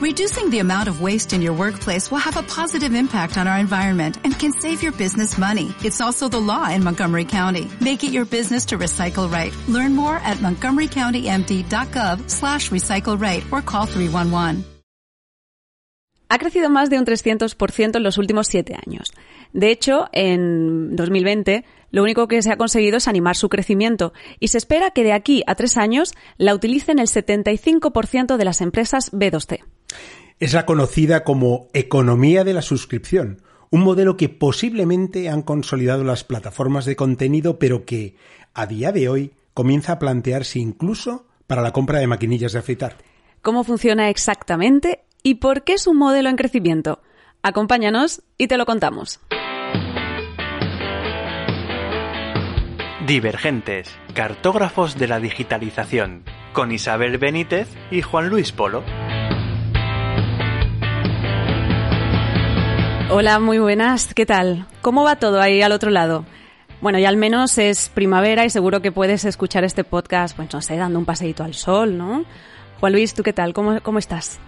[0.00, 3.58] Reducing the amount of waste in your workplace will have a positive impact on our
[3.58, 5.74] environment and can save your business money.
[5.84, 7.68] It's also the law in Montgomery County.
[7.82, 9.52] Make it your business to recycle right.
[9.68, 14.64] Learn more at montgomerycountymd.gov slash recycle right or call 311.
[16.30, 19.12] Ha crecido más de un 300% en los últimos siete años.
[19.52, 24.48] De hecho, en 2020, lo único que se ha conseguido es animar su crecimiento y
[24.48, 29.12] se espera que de aquí a tres años la utilicen el 75% de las empresas
[29.12, 29.60] B2C.
[30.38, 36.24] Es la conocida como economía de la suscripción, un modelo que posiblemente han consolidado las
[36.24, 38.16] plataformas de contenido, pero que
[38.54, 42.96] a día de hoy comienza a plantearse incluso para la compra de maquinillas de afeitar.
[43.42, 47.00] ¿Cómo funciona exactamente y por qué es un modelo en crecimiento?
[47.42, 49.20] Acompáñanos y te lo contamos.
[53.06, 56.22] Divergentes, cartógrafos de la digitalización,
[56.52, 58.84] con Isabel Benítez y Juan Luis Polo.
[63.12, 64.66] Hola, muy buenas, ¿qué tal?
[64.82, 66.24] ¿Cómo va todo ahí al otro lado?
[66.80, 70.62] Bueno, ya al menos es primavera y seguro que puedes escuchar este podcast, pues no
[70.62, 72.24] sé, dando un paseíto al sol, ¿no?
[72.78, 73.52] Juan Luis, ¿tú qué tal?
[73.52, 74.38] ¿Cómo, cómo estás?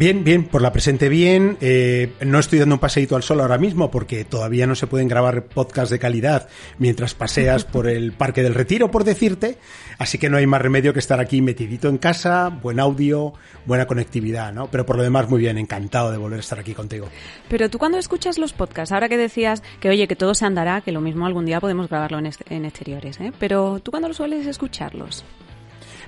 [0.00, 1.58] Bien, bien, por la presente bien.
[1.60, 5.08] Eh, no estoy dando un paseíto al sol ahora mismo porque todavía no se pueden
[5.08, 6.48] grabar podcasts de calidad
[6.78, 9.58] mientras paseas por el Parque del Retiro, por decirte.
[9.98, 13.34] Así que no hay más remedio que estar aquí metidito en casa, buen audio,
[13.66, 14.70] buena conectividad, ¿no?
[14.70, 17.06] Pero por lo demás, muy bien, encantado de volver a estar aquí contigo.
[17.50, 20.80] Pero tú cuando escuchas los podcasts, ahora que decías que oye, que todo se andará,
[20.80, 23.34] que lo mismo algún día podemos grabarlo en, en exteriores, ¿eh?
[23.38, 25.26] Pero tú cuando lo sueles escucharlos.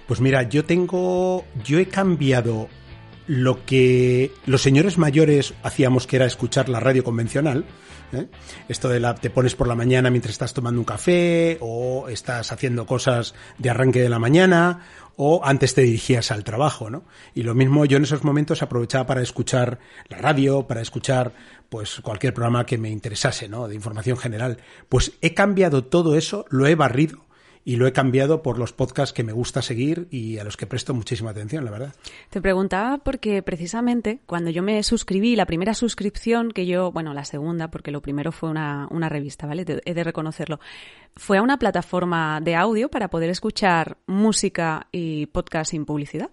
[0.06, 2.68] Pues mira, yo tengo, yo he cambiado
[3.26, 7.64] lo que los señores mayores hacíamos que era escuchar la radio convencional.
[8.12, 8.26] ¿eh?
[8.68, 12.52] Esto de la te pones por la mañana mientras estás tomando un café o estás
[12.52, 14.80] haciendo cosas de arranque de la mañana
[15.16, 17.04] o antes te dirigías al trabajo, ¿no?
[17.34, 19.78] Y lo mismo yo en esos momentos aprovechaba para escuchar
[20.08, 21.34] la radio, para escuchar
[21.68, 23.68] pues cualquier programa que me interesase, ¿no?
[23.68, 24.58] De información general.
[24.88, 27.24] Pues he cambiado todo eso, lo he barrido
[27.64, 30.66] y lo he cambiado por los podcasts que me gusta seguir y a los que
[30.66, 31.94] presto muchísima atención, la verdad.
[32.30, 37.24] Te preguntaba porque precisamente cuando yo me suscribí, la primera suscripción que yo, bueno, la
[37.24, 39.64] segunda, porque lo primero fue una, una revista, ¿vale?
[39.84, 40.58] He de reconocerlo,
[41.14, 46.30] fue a una plataforma de audio para poder escuchar música y podcast sin publicidad.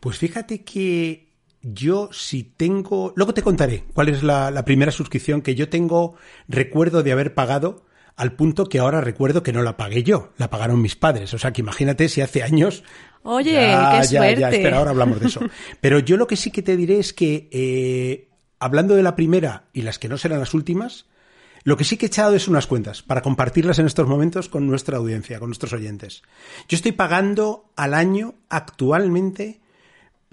[0.00, 1.30] Pues fíjate que
[1.62, 3.12] yo si tengo...
[3.16, 6.16] Luego te contaré cuál es la, la primera suscripción que yo tengo,
[6.48, 7.84] recuerdo de haber pagado
[8.16, 11.32] al punto que ahora recuerdo que no la pagué yo, la pagaron mis padres.
[11.34, 12.84] O sea que imagínate si hace años.
[13.22, 14.40] Oye, qué suerte.
[14.40, 15.40] Ya, espera, ahora hablamos de eso.
[15.80, 18.28] Pero yo lo que sí que te diré es que, eh,
[18.58, 21.06] hablando de la primera y las que no serán las últimas,
[21.62, 24.66] lo que sí que he echado es unas cuentas para compartirlas en estos momentos con
[24.66, 26.22] nuestra audiencia, con nuestros oyentes.
[26.68, 29.60] Yo estoy pagando al año actualmente,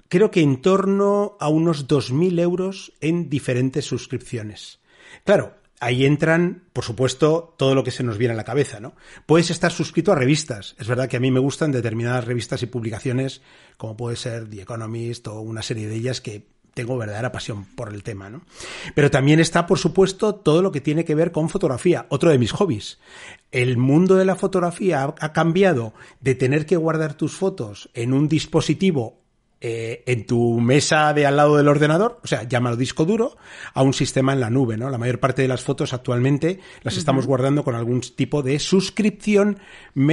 [0.07, 4.79] creo que en torno a unos 2.000 euros en diferentes suscripciones.
[5.25, 8.93] Claro, ahí entran, por supuesto, todo lo que se nos viene a la cabeza, ¿no?
[9.25, 10.75] Puedes estar suscrito a revistas.
[10.79, 13.41] Es verdad que a mí me gustan determinadas revistas y publicaciones,
[13.77, 17.91] como puede ser The Economist o una serie de ellas que tengo verdadera pasión por
[17.91, 18.43] el tema, ¿no?
[18.93, 22.38] Pero también está, por supuesto, todo lo que tiene que ver con fotografía, otro de
[22.38, 22.99] mis hobbies.
[23.51, 28.27] El mundo de la fotografía ha cambiado de tener que guardar tus fotos en un
[28.27, 29.23] dispositivo
[29.59, 33.38] eh, en tu mesa de al lado del ordenador, o sea, llámalo disco duro,
[33.73, 34.90] a un sistema en la nube, ¿no?
[34.90, 39.57] La mayor parte de las fotos actualmente las estamos guardando con algún tipo de suscripción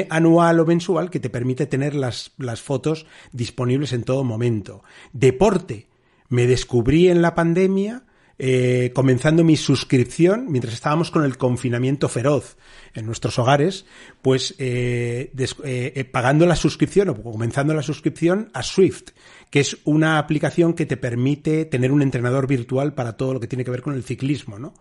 [0.09, 4.83] anual o mensual que te permite tener las, las fotos disponibles en todo momento.
[5.13, 5.89] Deporte.
[6.31, 8.05] Me descubrí en la pandemia
[8.39, 12.57] eh, comenzando mi suscripción, mientras estábamos con el confinamiento feroz
[12.95, 13.87] en nuestros hogares,
[14.23, 15.33] pues eh,
[15.65, 19.11] eh, pagando la suscripción o comenzando la suscripción a Swift,
[19.55, 23.47] que es una aplicación que te permite tener un entrenador virtual para todo lo que
[23.47, 24.75] tiene que ver con el ciclismo, ¿no?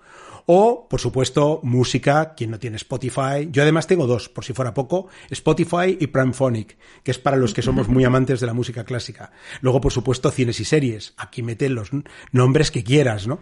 [0.48, 3.50] O, por supuesto, música, quien no tiene Spotify.
[3.52, 7.54] Yo además tengo dos, por si fuera poco, Spotify y Primephonic, que es para los
[7.54, 9.32] que somos muy amantes de la música clásica.
[9.62, 11.14] Luego, por supuesto, cines y series.
[11.18, 11.92] Aquí meten los
[12.32, 13.42] nombres que quieras, ¿no?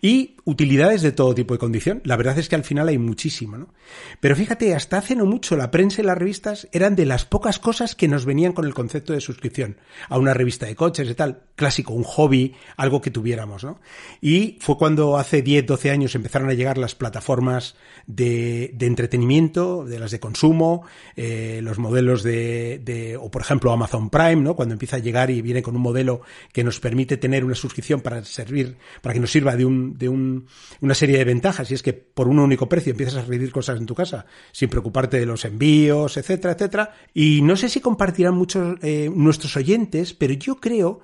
[0.00, 2.02] Y utilidades de todo tipo de condición.
[2.04, 3.68] La verdad es que al final hay muchísimo, ¿no?
[4.18, 7.58] Pero fíjate, hasta hace no mucho la prensa y las revistas eran de las pocas
[7.58, 9.76] cosas que nos venían con el concepto de suscripción
[10.08, 11.42] a una revista de coches y tal.
[11.54, 13.80] Clásico, un hobby, algo que tuviéramos, ¿no?
[14.20, 17.76] Y fue cuando hace 10, 12 años empezaron a llegar las plataformas
[18.06, 20.84] de, de entretenimiento, de las de consumo,
[21.16, 24.56] eh, los modelos de, de, o por ejemplo Amazon Prime, ¿no?
[24.56, 28.00] Cuando empieza a llegar y viene con un modelo que nos permite tener una suscripción
[28.00, 30.39] para servir, para que nos sirva de un, de un,
[30.80, 33.78] una serie de ventajas, y es que por un único precio empiezas a recibir cosas
[33.78, 36.94] en tu casa, sin preocuparte de los envíos, etcétera, etcétera.
[37.14, 41.00] Y no sé si compartirán muchos eh, nuestros oyentes, pero yo creo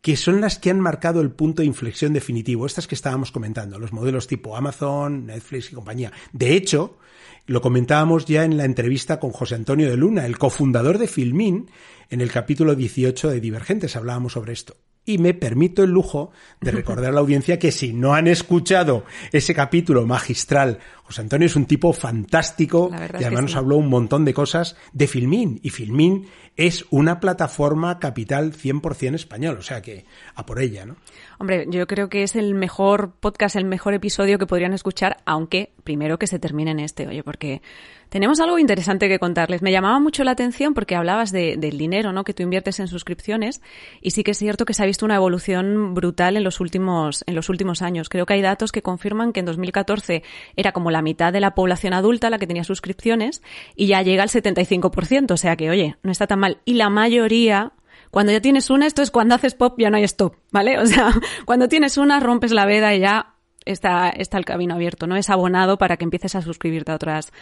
[0.00, 3.78] que son las que han marcado el punto de inflexión definitivo, estas que estábamos comentando,
[3.78, 6.12] los modelos tipo Amazon, Netflix y compañía.
[6.32, 6.98] De hecho,
[7.46, 11.70] lo comentábamos ya en la entrevista con José Antonio de Luna, el cofundador de Filmin,
[12.10, 14.76] en el capítulo 18 de Divergentes hablábamos sobre esto.
[15.08, 19.06] Y me permito el lujo de recordar a la audiencia que si no han escuchado
[19.32, 24.26] ese capítulo magistral, José Antonio es un tipo fantástico y además nos habló un montón
[24.26, 25.58] de cosas de Filmin.
[25.62, 30.96] Y Filmin es una plataforma capital 100% español, o sea que a por ella, ¿no?
[31.38, 35.72] Hombre, yo creo que es el mejor podcast, el mejor episodio que podrían escuchar, aunque
[35.82, 37.62] primero que se termine en este, oye, porque
[38.08, 39.62] tenemos algo interesante que contarles.
[39.62, 42.24] Me llamaba mucho la atención porque hablabas de, del dinero, ¿no?
[42.24, 43.60] Que tú inviertes en suscripciones
[44.00, 47.22] y sí que es cierto que se ha visto una evolución brutal en los últimos
[47.26, 48.08] en los últimos años.
[48.08, 50.22] Creo que hay datos que confirman que en 2014
[50.56, 53.42] era como la mitad de la población adulta la que tenía suscripciones
[53.76, 56.90] y ya llega al 75%, o sea que oye, no está tan mal y la
[56.90, 57.72] mayoría
[58.10, 60.78] cuando ya tienes una, esto es cuando haces pop ya no hay stop, ¿vale?
[60.78, 61.12] O sea,
[61.44, 63.34] cuando tienes una rompes la veda y ya
[63.64, 65.16] está, está el camino abierto, ¿no?
[65.16, 67.32] Es abonado para que empieces a suscribirte a otras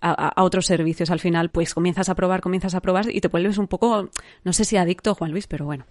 [0.00, 3.58] a, otros servicios al final, pues comienzas a probar, comienzas a probar y te vuelves
[3.58, 4.10] un poco,
[4.44, 5.86] no sé si adicto, Juan Luis, pero bueno.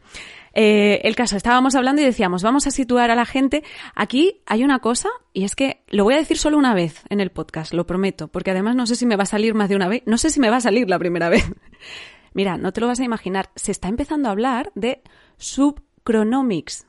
[0.53, 3.63] Eh, el caso, estábamos hablando y decíamos, vamos a situar a la gente.
[3.95, 7.19] Aquí hay una cosa, y es que lo voy a decir solo una vez en
[7.19, 9.75] el podcast, lo prometo, porque además no sé si me va a salir más de
[9.75, 11.45] una vez, no sé si me va a salir la primera vez.
[12.33, 15.01] Mira, no te lo vas a imaginar, se está empezando a hablar de
[15.37, 16.85] subchronomics.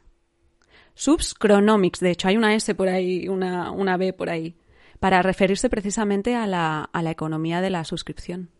[0.94, 4.56] Subchronomics, de hecho, hay una S por ahí, una, una B por ahí
[5.06, 8.50] para referirse precisamente a la, a la economía de la suscripción.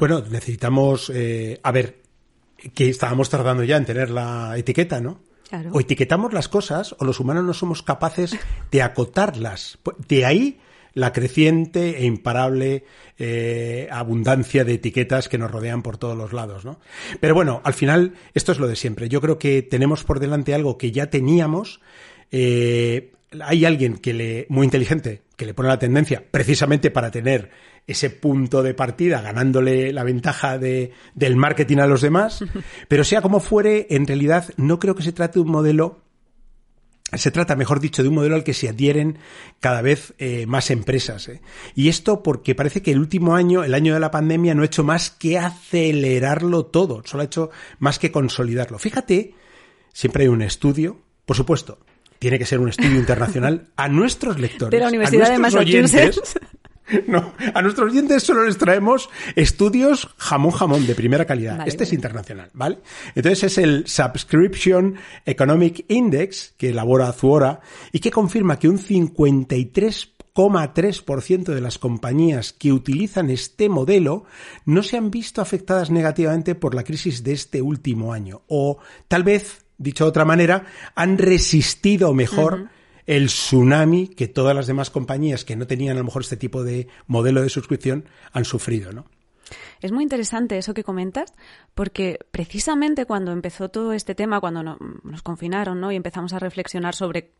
[0.00, 2.02] Bueno, necesitamos, eh, a ver,
[2.74, 5.20] que estábamos tardando ya en tener la etiqueta, ¿no?
[5.70, 8.36] O etiquetamos las cosas o los humanos no somos capaces
[8.72, 9.78] de acotarlas.
[10.08, 10.58] De ahí
[10.92, 12.84] la creciente e imparable
[13.16, 16.80] eh, abundancia de etiquetas que nos rodean por todos los lados, ¿no?
[17.20, 19.08] Pero bueno, al final esto es lo de siempre.
[19.08, 21.80] Yo creo que tenemos por delante algo que ya teníamos.
[22.32, 27.50] Eh, hay alguien que le muy inteligente que le pone la tendencia precisamente para tener
[27.86, 32.44] ese punto de partida ganándole la ventaja de, del marketing a los demás
[32.88, 36.04] pero sea como fuere en realidad no creo que se trate de un modelo
[37.12, 39.18] se trata, mejor dicho, de un modelo al que se adhieren
[39.60, 41.28] cada vez eh, más empresas.
[41.28, 41.40] ¿eh?
[41.74, 44.66] Y esto porque parece que el último año, el año de la pandemia, no ha
[44.66, 48.78] hecho más que acelerarlo todo, solo ha hecho más que consolidarlo.
[48.78, 49.34] Fíjate,
[49.92, 51.78] siempre hay un estudio, por supuesto,
[52.24, 54.70] tiene que ser un estudio internacional, a nuestros lectores.
[54.70, 56.40] De la Universidad de Massachusetts.
[57.06, 61.68] no, a nuestros oyentes solo les traemos estudios jamón jamón de primera calidad.
[61.68, 62.78] este es internacional, ¿vale?
[63.14, 64.94] Entonces es el Subscription
[65.26, 67.60] Economic Index que elabora Zuora
[67.92, 74.24] y que confirma que un 53,3% de las compañías que utilizan este modelo
[74.64, 78.40] no se han visto afectadas negativamente por la crisis de este último año.
[78.48, 78.78] O
[79.08, 82.68] tal vez dicho de otra manera, han resistido mejor
[83.06, 86.64] el tsunami que todas las demás compañías que no tenían a lo mejor este tipo
[86.64, 89.04] de modelo de suscripción han sufrido, ¿no?
[89.80, 91.34] Es muy interesante eso que comentas,
[91.74, 95.92] porque precisamente cuando empezó todo este tema, cuando nos confinaron, ¿no?
[95.92, 97.32] Y empezamos a reflexionar sobre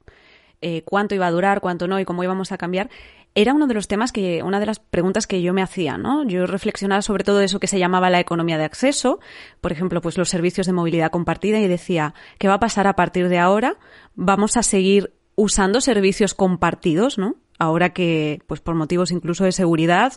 [0.60, 2.90] eh, cuánto iba a durar, cuánto no y cómo íbamos a cambiar,
[3.34, 6.24] era uno de los temas que, una de las preguntas que yo me hacía, ¿no?
[6.24, 9.18] Yo reflexionaba sobre todo eso que se llamaba la economía de acceso,
[9.60, 12.94] por ejemplo, pues los servicios de movilidad compartida y decía, ¿qué va a pasar a
[12.94, 13.76] partir de ahora?
[14.14, 17.34] ¿Vamos a seguir usando servicios compartidos, ¿no?
[17.58, 20.12] Ahora que, pues por motivos incluso de seguridad,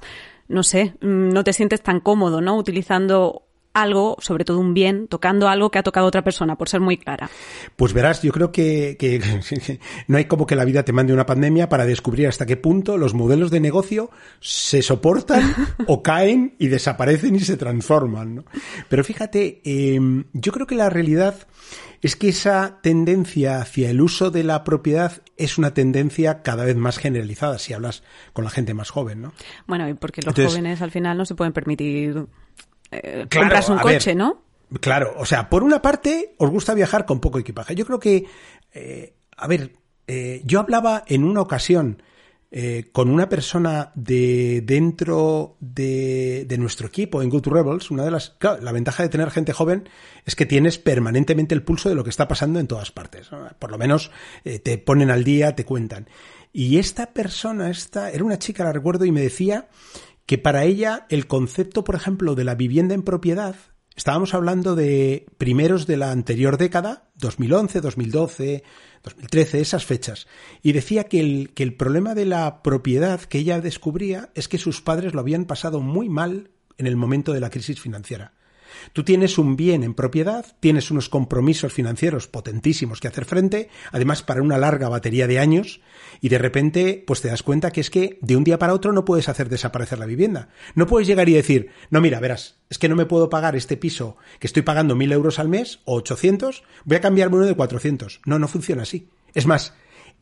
[0.48, 2.56] no sé, mm, no te sientes tan cómodo, ¿no?
[2.56, 3.47] Utilizando
[3.82, 6.98] algo, sobre todo un bien, tocando algo que ha tocado otra persona, por ser muy
[6.98, 7.30] clara.
[7.76, 8.98] Pues verás, yo creo que,
[10.08, 12.98] no hay como que la vida te mande una pandemia para descubrir hasta qué punto
[12.98, 15.56] los modelos de negocio se soportan
[15.88, 18.46] o caen y desaparecen y se transforman.
[18.90, 21.48] Pero fíjate, em, yo creo que la realidad
[22.02, 26.76] es que esa tendencia hacia el uso de la propiedad es una tendencia cada vez
[26.76, 28.04] más generalizada si hablas
[28.34, 29.34] con la gente más joven, ¿no?
[29.66, 32.28] Bueno, y porque los jóvenes al final no se pueden permitir
[32.92, 34.44] eh, compras un coche, ¿no?
[34.82, 37.76] Claro, o sea, por una parte os gusta viajar con poco equipaje.
[37.76, 38.26] Yo creo que,
[38.74, 39.74] eh, a ver,
[40.08, 42.02] eh, yo hablaba en una ocasión
[42.94, 48.32] con una persona de dentro de, nuestro equipo en Go to Rebels, una de las,
[48.32, 49.90] claro, la ventaja de tener gente joven
[50.26, 53.30] es que tienes permanentemente el pulso de lo que está pasando en todas partes.
[53.60, 54.12] Por lo menos
[54.44, 56.08] te ponen al día, te cuentan.
[56.54, 59.68] Y esta persona, esta, era una chica, la recuerdo, y me decía
[60.28, 63.56] que para ella el concepto, por ejemplo, de la vivienda en propiedad,
[63.96, 68.64] estábamos hablando de primeros de la anterior década, 2011, 2012,
[69.04, 70.28] 2013, esas fechas,
[70.62, 74.58] y decía que el, que el problema de la propiedad que ella descubría es que
[74.58, 78.34] sus padres lo habían pasado muy mal en el momento de la crisis financiera.
[78.94, 84.24] Tú tienes un bien en propiedad, tienes unos compromisos financieros potentísimos que hacer frente, además
[84.24, 85.82] para una larga batería de años,
[86.22, 88.92] y de repente pues te das cuenta que es que de un día para otro
[88.92, 90.50] no puedes hacer desaparecer la vivienda.
[90.76, 93.78] No puedes llegar y decir, no mira, verás, es que no me puedo pagar este
[93.78, 97.56] piso que estoy pagando mil euros al mes o 800, voy a cambiarme uno de
[97.56, 98.22] 400.
[98.26, 99.10] No, no funciona así.
[99.34, 99.74] Es más,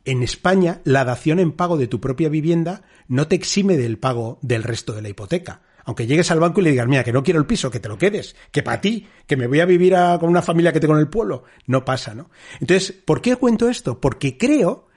[0.06, 4.38] en España, la dación en pago de tu propia vivienda no te exime del pago
[4.42, 5.62] del resto de la hipoteca.
[5.86, 7.90] Aunque llegues al banco y le digas, mira, que no quiero el piso, que te
[7.90, 10.96] lo quedes, que para ti, que me voy a vivir con una familia que tengo
[10.96, 11.44] en el pueblo.
[11.68, 12.30] No pasa, ¿no?
[12.60, 14.02] Entonces, ¿por qué cuento esto?
[14.02, 14.88] Porque creo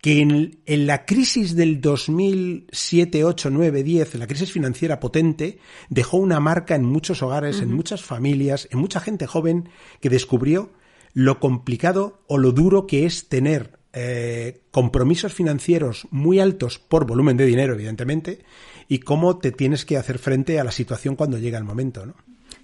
[0.00, 5.58] que en, la crisis del 2007, 8, 9, 10, la crisis financiera potente,
[5.90, 9.68] dejó una marca en muchos hogares, en muchas familias, en mucha gente joven
[10.00, 10.72] que descubrió
[11.12, 17.36] lo complicado o lo duro que es tener eh, compromisos financieros muy altos por volumen
[17.36, 18.44] de dinero, evidentemente,
[18.90, 22.14] y cómo te tienes que hacer frente a la situación cuando llega el momento, ¿no?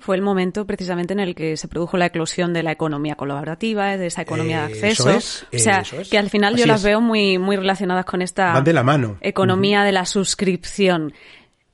[0.00, 3.96] Fue el momento precisamente en el que se produjo la eclosión de la economía colaborativa,
[3.96, 5.16] de esa economía de eh, acceso.
[5.16, 8.82] o sea, que al final yo las veo muy, muy relacionadas con esta de la
[8.82, 9.18] mano.
[9.20, 11.14] economía de la suscripción.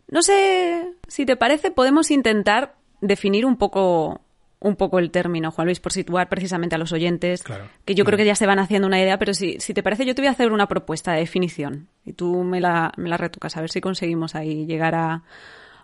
[0.08, 4.20] No sé si te parece, podemos intentar definir un poco
[4.62, 7.42] un poco el término, Juan Luis, por situar precisamente a los oyentes,
[7.84, 10.06] que yo creo que ya se van haciendo una idea, pero si, si te parece,
[10.06, 13.16] yo te voy a hacer una propuesta de definición y tú me la, me la
[13.16, 15.24] retocas, a ver si conseguimos ahí llegar a,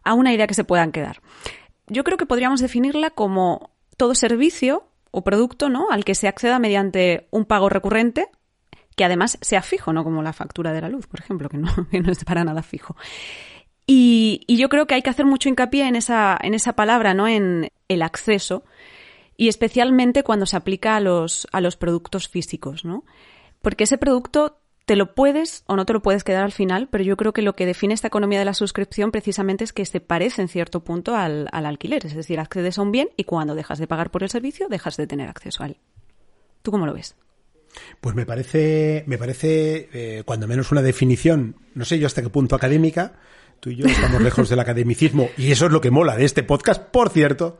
[0.05, 1.21] a una idea que se puedan quedar.
[1.89, 5.91] Yo creo que podríamos definirla como todo servicio o producto ¿no?
[5.91, 8.29] al que se acceda mediante un pago recurrente
[8.99, 11.69] que además sea fijo, no como la factura de la luz, por ejemplo, que no,
[11.91, 12.97] que no es para nada fijo.
[13.87, 17.27] Y, yo creo que hay que hacer mucho hincapié en esa, en esa palabra, ¿no?
[17.27, 18.65] En el acceso.
[19.37, 23.05] Y especialmente cuando se aplica a los, a los productos físicos, ¿no?
[23.63, 27.05] Porque ese producto te lo puedes o no te lo puedes quedar al final, pero
[27.05, 30.01] yo creo que lo que define esta economía de la suscripción precisamente es que se
[30.01, 32.07] parece en cierto punto al, alquiler.
[32.07, 34.97] Es decir, accedes a un bien y cuando dejas de pagar por el servicio, dejas
[34.97, 35.77] de tener acceso a él.
[36.63, 37.17] ¿Tú cómo lo ves?
[38.01, 42.31] Pues me parece, me parece, eh, cuando menos una definición, no sé yo hasta qué
[42.31, 43.13] punto académica,
[43.61, 46.43] Tú y yo estamos lejos del academicismo y eso es lo que mola de este
[46.43, 47.59] podcast, por cierto.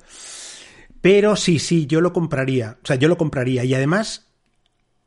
[1.01, 2.79] Pero sí, sí, yo lo compraría.
[2.83, 3.65] O sea, yo lo compraría.
[3.65, 4.29] Y además,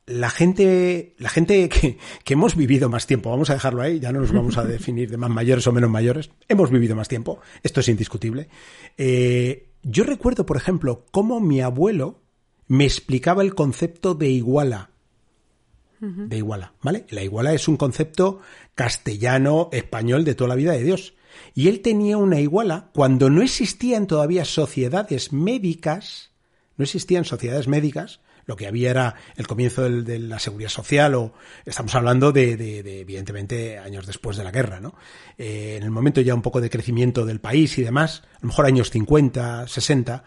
[0.06, 4.20] la gente, la gente que, hemos vivido más tiempo, vamos a dejarlo ahí, ya no
[4.20, 7.80] nos vamos a definir de más mayores o menos mayores, hemos vivido más tiempo, esto
[7.80, 8.48] es indiscutible.
[8.96, 12.20] Eh, yo recuerdo, por ejemplo, cómo mi abuelo
[12.68, 14.91] me explicaba el concepto de iguala
[16.02, 17.06] de iguala, ¿vale?
[17.10, 18.40] La iguala es un concepto
[18.74, 21.14] castellano, español de toda la vida de Dios.
[21.54, 26.32] Y él tenía una iguala cuando no existían todavía sociedades médicas,
[26.76, 31.32] no existían sociedades médicas, lo que había era el comienzo de la seguridad social o
[31.64, 34.96] estamos hablando de, evidentemente años después de la guerra, ¿no?
[35.38, 38.48] Eh, en el momento ya un poco de crecimiento del país y demás, a lo
[38.48, 40.24] mejor años 50, 60,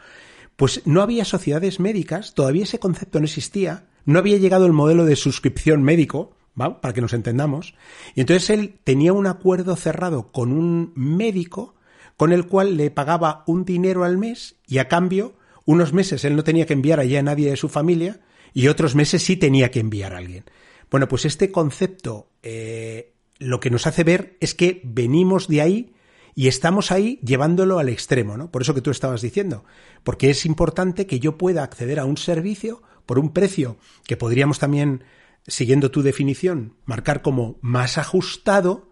[0.56, 5.06] pues no había sociedades médicas, todavía ese concepto no existía, no había llegado el modelo
[5.06, 6.82] de suscripción médico, ¿va?
[6.82, 7.76] para que nos entendamos,
[8.16, 11.76] y entonces él tenía un acuerdo cerrado con un médico
[12.18, 15.36] con el cual le pagaba un dinero al mes y a cambio
[15.66, 18.22] unos meses él no tenía que enviar allá a nadie de su familia
[18.54, 20.46] y otros meses sí tenía que enviar a alguien.
[20.90, 25.94] Bueno, pues este concepto eh, lo que nos hace ver es que venimos de ahí
[26.36, 28.52] y estamos ahí llevándolo al extremo, ¿no?
[28.52, 29.64] Por eso que tú estabas diciendo,
[30.04, 34.60] porque es importante que yo pueda acceder a un servicio por un precio que podríamos
[34.60, 35.04] también,
[35.48, 38.90] siguiendo tu definición, marcar como más ajustado,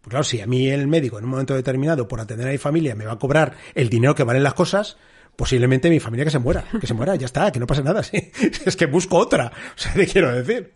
[0.00, 2.58] pues claro, si a mí el médico en un momento determinado por atender a mi
[2.58, 4.96] familia me va a cobrar el dinero que valen las cosas,
[5.36, 8.02] posiblemente mi familia que se muera, que se muera, ya está, que no pasa nada,
[8.04, 8.30] ¿sí?
[8.64, 10.74] es que busco otra, o sea, te quiero decir.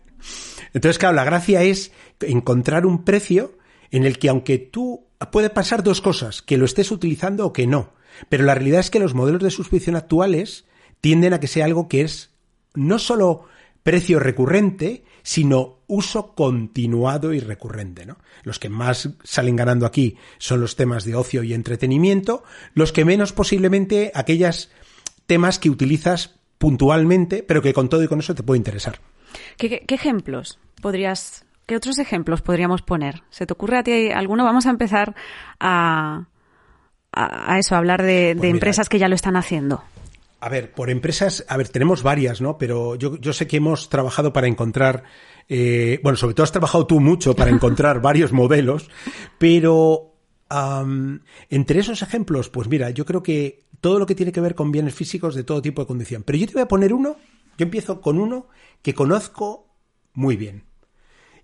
[0.73, 3.57] Entonces, claro, la gracia es encontrar un precio
[3.91, 7.67] en el que aunque tú puede pasar dos cosas, que lo estés utilizando o que
[7.67, 7.93] no.
[8.29, 10.65] Pero la realidad es que los modelos de suscripción actuales
[11.01, 12.31] tienden a que sea algo que es
[12.73, 13.45] no solo
[13.83, 18.05] precio recurrente, sino uso continuado y recurrente.
[18.05, 18.17] ¿no?
[18.43, 23.05] Los que más salen ganando aquí son los temas de ocio y entretenimiento, los que
[23.05, 24.71] menos posiblemente aquellos
[25.25, 28.99] temas que utilizas puntualmente, pero que con todo y con eso te puede interesar.
[29.57, 33.23] qué ejemplos podrías ¿Qué otros ejemplos podríamos poner?
[33.29, 34.43] ¿Se te ocurre a ti alguno?
[34.43, 35.15] Vamos a empezar
[35.59, 36.25] a,
[37.11, 39.83] a, eso, a hablar de, pues empresas que ya lo están haciendo.
[40.43, 42.57] A ver, por empresas, a ver, tenemos varias, ¿no?
[42.57, 45.05] Pero yo, yo sé que hemos trabajado para encontrar,
[45.47, 48.89] eh, bueno, sobre todo has trabajado tú mucho para encontrar varios modelos,
[49.37, 50.17] pero
[51.49, 54.69] entre esos ejemplos, pues mira, yo creo que todo lo que tiene que ver con
[54.69, 56.23] bienes físicos de todo tipo de condición.
[56.23, 57.15] Pero yo te voy a poner uno,
[57.57, 58.49] yo empiezo con uno
[58.81, 59.73] que conozco
[60.13, 60.65] muy bien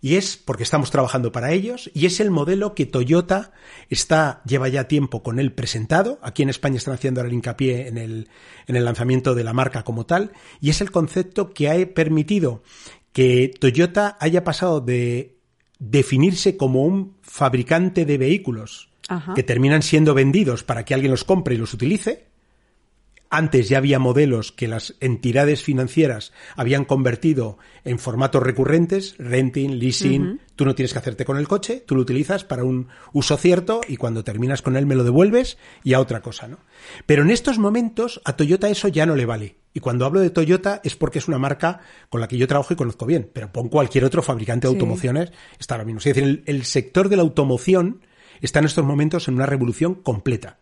[0.01, 3.51] y es porque estamos trabajando para ellos y es el modelo que Toyota
[3.89, 6.19] está lleva ya tiempo con él presentado.
[6.21, 8.29] Aquí en España están haciendo ahora el hincapié en el,
[8.67, 12.63] en el lanzamiento de la marca como tal y es el concepto que ha permitido
[13.11, 15.37] que Toyota haya pasado de
[15.79, 18.89] definirse como un fabricante de vehículos
[19.33, 22.28] que terminan siendo vendidos para que alguien los compre y los utilice
[23.29, 30.41] antes ya había modelos que las entidades financieras habían convertido en formatos recurrentes, renting, leasing.
[30.55, 33.81] Tú no tienes que hacerte con el coche, tú lo utilizas para un uso cierto
[33.87, 36.57] y cuando terminas con él me lo devuelves y a otra cosa, ¿no?
[37.05, 39.57] Pero en estos momentos a Toyota eso ya no le vale.
[39.73, 42.73] Y cuando hablo de Toyota es porque es una marca con la que yo trabajo
[42.73, 45.99] y conozco bien, pero pon cualquier otro fabricante de automociones, está lo mismo.
[45.99, 48.01] Es decir, el sector de la automoción
[48.41, 50.57] está en estos momentos en una revolución completa.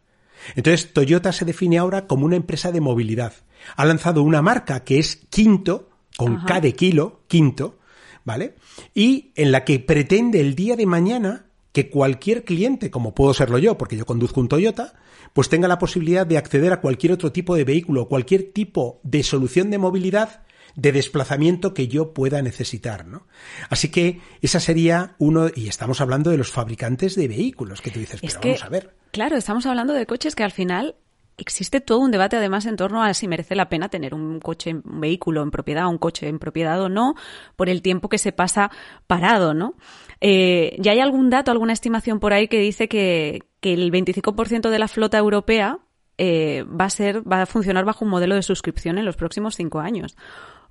[0.56, 3.34] Entonces, Toyota se define ahora como una empresa de movilidad.
[3.75, 7.79] Ha lanzado una marca que es Quinto, con K de kilo, Quinto,
[8.24, 8.56] ¿vale?
[8.94, 13.60] Y en la que pretende el día de mañana que cualquier cliente, como puedo serlo
[13.60, 14.94] yo, porque yo conduzco un Toyota,
[15.34, 19.22] pues tenga la posibilidad de acceder a cualquier otro tipo de vehículo, cualquier tipo de
[19.22, 20.41] solución de movilidad
[20.77, 23.25] de desplazamiento que yo pueda necesitar, ¿no?
[23.69, 28.00] Así que esa sería uno, y estamos hablando de los fabricantes de vehículos, que tú
[28.00, 28.96] dices, pero vamos a ver.
[29.12, 30.96] Claro, estamos hablando de coches que al final
[31.36, 34.75] existe todo un debate además en torno a si merece la pena tener un coche,
[34.75, 37.15] un vehículo en propiedad, un coche en propiedad o no,
[37.55, 38.69] por el tiempo que se pasa
[39.07, 39.74] parado, ¿no?
[40.22, 44.69] Eh, ¿Ya hay algún dato, alguna estimación por ahí que dice que, que el 25%
[44.69, 45.79] de la flota europea
[46.19, 49.55] eh, va a ser, va a funcionar bajo un modelo de suscripción en los próximos
[49.55, 50.15] cinco años?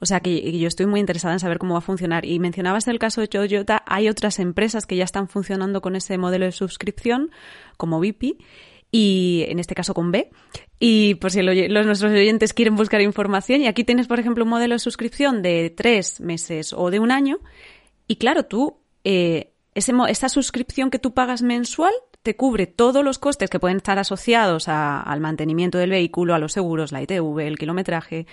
[0.01, 2.25] O sea que yo estoy muy interesada en saber cómo va a funcionar.
[2.25, 6.19] Y mencionabas el caso de Toyota, hay otras empresas que ya están funcionando con ese
[6.19, 7.31] modelo de suscripción,
[7.77, 8.41] como VIP,
[8.91, 10.31] y en este caso con B.
[10.79, 11.55] Y por si los,
[11.87, 15.71] nuestros oyentes quieren buscar información, y aquí tienes, por ejemplo, un modelo de suscripción de
[15.71, 17.39] tres meses o de un año,
[18.07, 23.51] y claro, tú, eh, esa suscripción que tú pagas mensual te cubre todos los costes
[23.51, 28.27] que pueden estar asociados al mantenimiento del vehículo, a los seguros, la ITV, el kilometraje,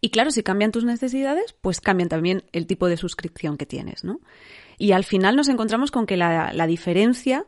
[0.00, 4.04] y claro, si cambian tus necesidades, pues cambian también el tipo de suscripción que tienes,
[4.04, 4.20] ¿no?
[4.78, 7.44] Y al final nos encontramos con que la, la diferencia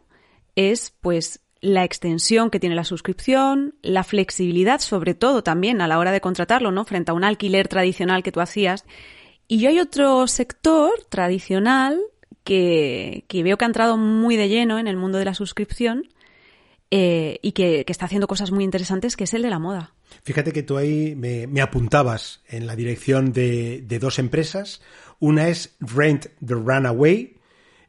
[0.55, 5.99] es, pues, la extensión que tiene la suscripción, la flexibilidad, sobre todo también a la
[5.99, 6.85] hora de contratarlo, ¿no?
[6.85, 8.85] Frente a un alquiler tradicional que tú hacías.
[9.49, 12.01] Y yo hay otro sector tradicional
[12.45, 16.09] que, que veo que ha entrado muy de lleno en el mundo de la suscripción
[16.91, 19.95] eh, y que, que está haciendo cosas muy interesantes, que es el de la moda.
[20.22, 24.81] Fíjate que tú ahí me, apuntabas en la dirección de, dos empresas.
[25.18, 27.37] Una es Rent the Runaway,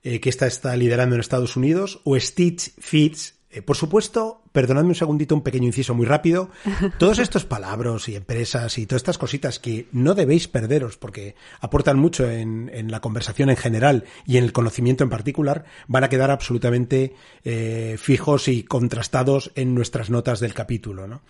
[0.03, 4.89] eh, que esta está liderando en Estados Unidos, o Stitch Fits, eh, por supuesto, perdonadme
[4.89, 6.49] un segundito, un pequeño inciso muy rápido.
[6.97, 11.99] Todos estos palabras y empresas y todas estas cositas que no debéis perderos porque aportan
[11.99, 16.31] mucho en, la conversación en general y en el conocimiento en particular, van a quedar
[16.31, 17.13] absolutamente
[17.43, 21.07] eh, fijos y contrastados en nuestras notas del capítulo.
[21.07, 21.21] ¿no?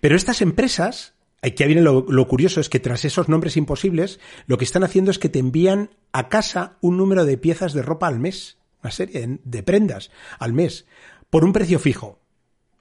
[0.00, 4.58] Pero estas empresas, aquí viene lo, lo curioso, es que tras esos nombres imposibles, lo
[4.58, 8.06] que están haciendo es que te envían a casa un número de piezas de ropa
[8.06, 10.86] al mes, una serie de prendas al mes
[11.30, 12.20] por un precio fijo.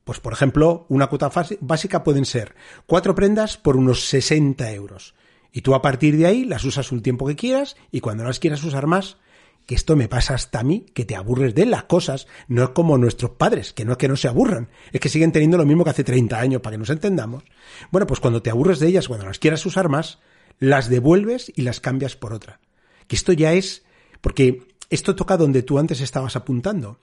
[0.03, 1.31] Pues, por ejemplo, una cuota
[1.61, 2.55] básica pueden ser
[2.85, 5.15] cuatro prendas por unos 60 euros.
[5.51, 8.39] Y tú a partir de ahí las usas un tiempo que quieras y cuando las
[8.39, 9.17] quieras usar más,
[9.65, 12.69] que esto me pasa hasta a mí, que te aburres de las cosas, no es
[12.69, 15.65] como nuestros padres, que no es que no se aburran, es que siguen teniendo lo
[15.65, 17.43] mismo que hace 30 años, para que nos entendamos.
[17.91, 20.19] Bueno, pues cuando te aburres de ellas, cuando las quieras usar más,
[20.59, 22.59] las devuelves y las cambias por otra.
[23.07, 23.83] Que esto ya es,
[24.21, 26.99] porque esto toca donde tú antes estabas apuntando.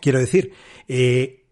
[0.00, 0.52] Quiero decir,
[0.88, 1.44] eh,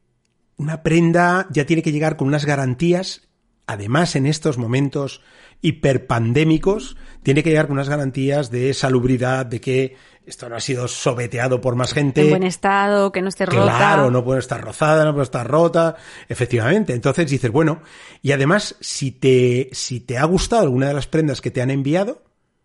[0.57, 3.29] una prenda ya tiene que llegar con unas garantías,
[3.67, 5.23] además en estos momentos
[5.61, 10.89] hiperpandémicos, tiene que llegar con unas garantías de salubridad, de que esto no ha sido
[10.89, 12.23] sobeteado por más gente.
[12.23, 13.63] En buen estado, que no esté rota.
[13.63, 15.97] Claro, no puede estar rozada, no puede estar rota,
[16.29, 16.95] efectivamente.
[16.95, 17.83] Entonces dices, bueno,
[18.23, 21.71] y además, si te, si te ha gustado alguna de las prendas que te han
[21.71, 22.23] enviado,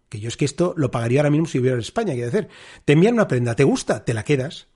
[0.07, 2.49] que yo es que esto lo pagaría ahora mismo si viviera en España, quiero decir,
[2.85, 4.68] te envían una prenda, te gusta, te la quedas.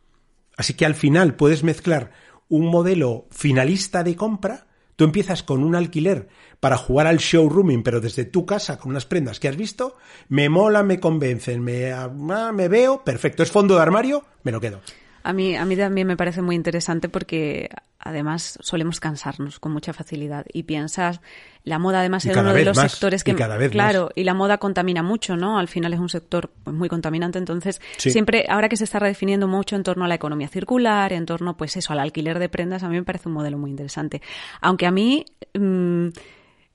[0.58, 2.12] Así que al final puedes mezclar
[2.50, 6.28] un modelo finalista de compra, tú empiezas con un alquiler
[6.60, 9.98] para jugar al showrooming, pero desde tu casa con unas prendas que has visto,
[10.30, 12.10] me mola, me convencen, me, ah,
[12.54, 14.82] me veo, perfecto, es fondo de armario, me lo quedo.
[15.24, 19.94] A mí, a mí también me parece muy interesante porque además solemos cansarnos con mucha
[19.94, 21.22] facilidad y piensas,
[21.64, 24.58] la moda además es uno de los sectores que, cada vez claro, y la moda
[24.58, 25.58] contamina mucho, ¿no?
[25.58, 29.48] Al final es un sector pues, muy contaminante, entonces siempre, ahora que se está redefiniendo
[29.48, 32.84] mucho en torno a la economía circular, en torno, pues eso, al alquiler de prendas,
[32.84, 34.22] a mí me parece un modelo muy interesante.
[34.60, 36.08] Aunque a mí mm,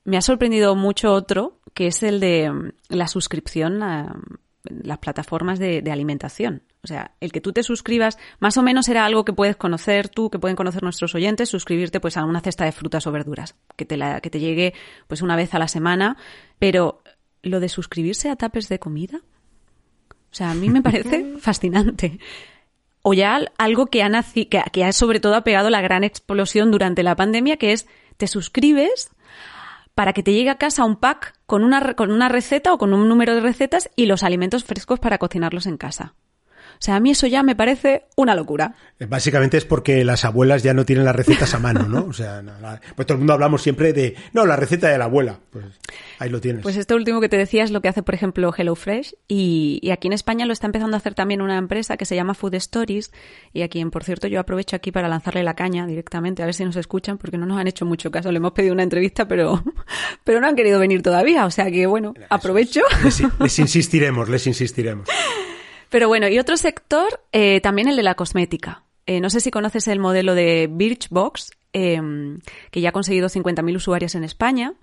[0.05, 4.15] me ha sorprendido mucho otro, que es el de mm, la suscripción a
[4.63, 6.63] las plataformas de, alimentación.
[6.81, 10.07] O sea, el que tú te suscribas, más o menos era algo que puedes conocer
[10.07, 13.55] tú, que pueden conocer nuestros oyentes, suscribirte pues a una cesta de frutas o verduras,
[13.75, 14.73] que te, la, que te llegue
[15.07, 16.15] pues una vez a la semana,
[16.57, 17.01] pero
[17.41, 19.21] lo de suscribirse a tapes de comida,
[20.31, 22.19] o sea, a mí me parece fascinante.
[23.01, 26.03] O ya algo que ha, nacido, que, que ha sobre todo ha pegado la gran
[26.03, 27.87] explosión durante la pandemia, que es
[28.17, 29.11] te suscribes
[29.95, 32.93] para que te llegue a casa un pack con una, con una receta o con
[32.93, 36.13] un número de recetas y los alimentos frescos para cocinarlos en casa.
[36.79, 38.73] O sea, a mí eso ya me parece una locura.
[38.99, 42.05] Eh, básicamente es porque las abuelas ya no tienen las recetas a mano, ¿no?
[42.05, 42.41] O sea,
[42.95, 45.39] pues todo el mundo hablamos siempre de, no, la receta de la abuela.
[45.49, 45.65] Pues
[46.19, 46.63] ahí lo tienes.
[46.63, 49.13] Pues esto último que te decía es lo que hace, por ejemplo, HelloFresh.
[49.27, 52.15] Y, y aquí en España lo está empezando a hacer también una empresa que se
[52.15, 53.11] llama Food Stories.
[53.51, 56.55] Y a quien, por cierto, yo aprovecho aquí para lanzarle la caña directamente, a ver
[56.55, 58.31] si nos escuchan, porque no nos han hecho mucho caso.
[58.31, 59.61] Le hemos pedido una entrevista, pero,
[60.23, 61.45] pero no han querido venir todavía.
[61.45, 62.83] O sea que, bueno, aprovecho.
[63.41, 65.09] les insistiremos, les insistiremos.
[65.89, 68.83] Pero bueno, y otro sector, eh, también el de la cosmética.
[69.05, 73.75] Eh, no sé si conoces el modelo de Birchbox, em, que ya ha conseguido 50.000
[73.75, 74.73] usuarios en España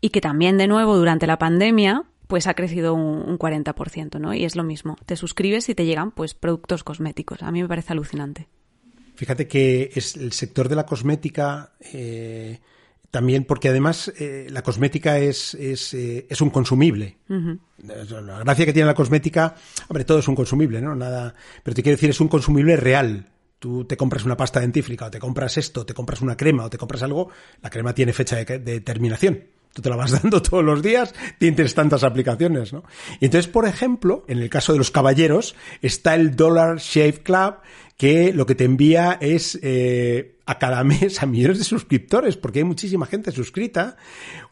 [0.00, 4.34] y que también, de nuevo, durante la pandemia, pues ha crecido un, 40%, ¿no?
[4.34, 4.96] Y es lo mismo.
[5.06, 7.42] Te suscribes y te llegan, pues, productos cosméticos.
[7.42, 8.48] A mí me parece alucinante.
[9.14, 12.60] Fíjate que es el sector de la cosmética eh,
[13.12, 17.18] también porque además eh, la cosmética es, es, eh, es un consumible.
[17.28, 19.54] La gracia que tiene la cosmética,
[19.88, 20.96] hombre, todo es un consumible, ¿no?
[20.96, 23.26] Nada, pero te quiero decir, es un consumible real.
[23.58, 26.70] Tú te compras una pasta dentífrica o te compras esto, te compras una crema o
[26.70, 27.28] te compras algo,
[27.60, 29.44] la crema tiene fecha de, terminación.
[29.74, 32.82] Tú te la vas dando todos los días, tienes tantas aplicaciones, ¿no?
[33.20, 37.56] Y entonces, por ejemplo, en el caso de los caballeros, está el Dollar Shave Club,
[38.02, 42.58] que lo que te envía es eh, a cada mes a millones de suscriptores, porque
[42.58, 43.96] hay muchísima gente suscrita,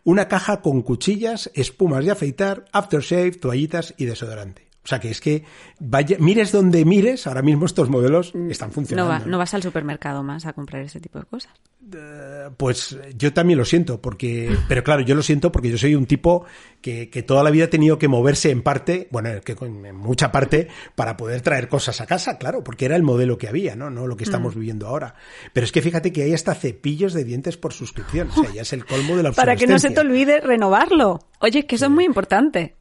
[0.05, 4.70] una caja con cuchillas, espumas de afeitar, aftershave, toallitas y desodorante.
[4.83, 5.45] O sea que es que
[5.79, 9.27] vaya, mires donde mires, ahora mismo estos modelos mm, están funcionando.
[9.27, 11.53] No, vas al supermercado más a comprar ese tipo de cosas.
[11.93, 15.95] Eh, pues yo también lo siento, porque, pero claro, yo lo siento porque yo soy
[15.95, 16.47] un tipo
[16.81, 20.69] que, toda la vida ha tenido que moverse en parte, bueno, que en mucha parte,
[20.95, 23.91] para poder traer cosas a casa, claro, porque era el modelo que había, ¿no?
[23.91, 24.59] No lo que estamos mm.
[24.59, 25.15] viviendo ahora.
[25.53, 28.63] Pero es que fíjate que hay hasta cepillos de dientes por suscripción, o sea, ya
[28.63, 31.21] es el colmo de la Para que no se te olvide renovarlo.
[31.41, 32.80] Oye, que eso es muy importante.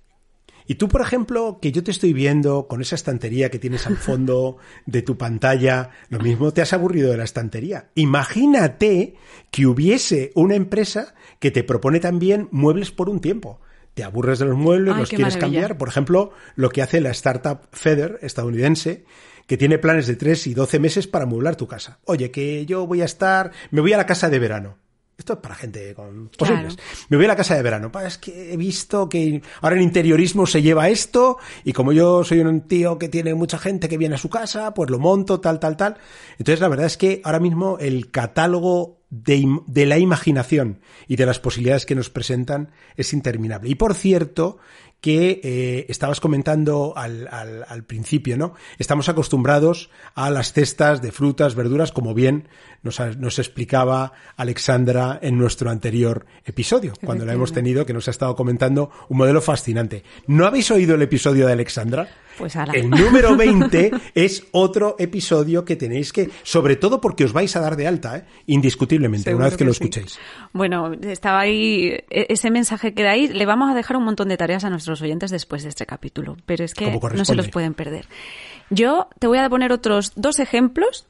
[0.69, 3.97] Y tú, por ejemplo, que yo te estoy viendo con esa estantería que tienes al
[3.97, 7.89] fondo de tu pantalla, lo mismo te has aburrido de la estantería.
[7.95, 9.15] Imagínate
[9.49, 13.59] que hubiese una empresa que te propone también muebles por un tiempo.
[13.95, 15.75] Te aburres de los muebles, los quieres cambiar.
[15.75, 19.05] Por ejemplo, lo que hace la startup Feather estadounidense,
[19.47, 21.97] que tiene planes de 3 y 12 meses para mueblar tu casa.
[22.05, 24.77] Oye, que yo voy a estar, me voy a la casa de verano.
[25.19, 26.77] Esto es para gente con posibles.
[27.09, 27.91] Me voy a la casa de verano.
[28.05, 32.39] Es que he visto que ahora en interiorismo se lleva esto y como yo soy
[32.39, 35.59] un tío que tiene mucha gente que viene a su casa, pues lo monto, tal,
[35.59, 35.97] tal, tal.
[36.37, 40.79] Entonces la verdad es que ahora mismo el catálogo de, de la imaginación
[41.09, 43.69] y de las posibilidades que nos presentan es interminable.
[43.69, 44.59] Y por cierto,
[45.01, 48.53] que eh, estabas comentando al, al, al, principio, ¿no?
[48.77, 52.49] Estamos acostumbrados a las cestas de frutas, verduras, como bien
[52.83, 58.11] nos, nos explicaba Alexandra en nuestro anterior episodio, cuando la hemos tenido, que nos ha
[58.11, 60.03] estado comentando un modelo fascinante.
[60.27, 62.09] ¿No habéis oído el episodio de Alexandra?
[62.39, 67.53] Pues El número 20 es otro episodio que tenéis que, sobre todo porque os vais
[67.57, 68.23] a dar de alta, ¿eh?
[68.45, 70.17] indiscutiblemente, una vez que, lo escuchéis.
[70.53, 74.29] Bueno, estaba ahí, e-, ese mensaje que da ahí, le vamos a dejar un montón
[74.29, 77.49] de tareas a nuestros oyentes después de este capítulo, pero es que no se los
[77.49, 78.05] pueden perder.
[78.69, 81.07] Yo te voy a poner otros dos ejemplos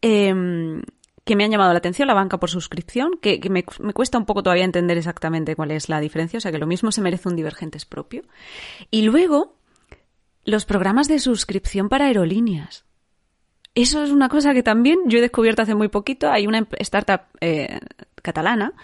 [0.00, 0.80] em,
[1.24, 4.24] que me han llamado la atención, la banca por suscripción, que, me, me, cuesta un
[4.24, 7.28] poco todavía entender exactamente cuál es la diferencia, o sea que lo mismo se merece
[7.28, 8.22] un Divergentes propio.
[8.90, 9.56] Y luego,
[10.44, 12.84] los programas de suscripción para aerolíneas.
[13.74, 16.30] Eso es una cosa que también yo he descubierto hace muy poquito.
[16.30, 17.80] Hay una startup eh,
[18.16, 18.74] catalana,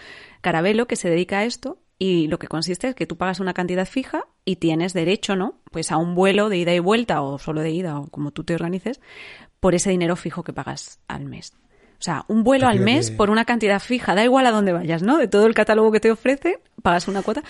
[0.41, 3.53] Carabelo, que se dedica a esto y lo que consiste es que tú pagas una
[3.53, 5.59] cantidad fija y tienes derecho, ¿no?
[5.69, 8.43] Pues a un vuelo de ida y vuelta o solo de ida o como tú
[8.43, 8.99] te organices
[9.59, 11.53] por ese dinero fijo que pagas al mes.
[11.99, 15.03] O sea, un vuelo al mes por una cantidad fija, da igual a dónde vayas,
[15.03, 15.17] ¿no?
[15.17, 17.43] De todo el catálogo que te ofrece, pagas una cuota.